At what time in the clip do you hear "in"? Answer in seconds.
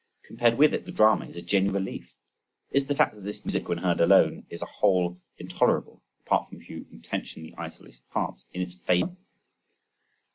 8.51-8.63